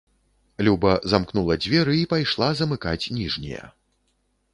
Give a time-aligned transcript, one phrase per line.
[0.67, 3.63] Люба замкнула дзверы і пайшла замыкаць ніжнія.